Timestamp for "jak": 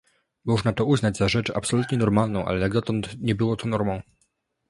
2.59-2.73